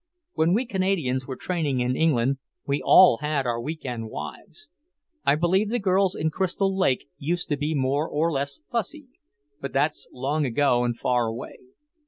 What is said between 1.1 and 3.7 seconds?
were training in England, we all had our